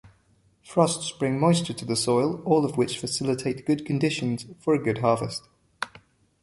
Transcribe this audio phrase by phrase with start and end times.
[0.63, 4.79] Frosts bring moisture to the soil, all of which will facilitate good conditions for a
[4.81, 5.47] good harvest.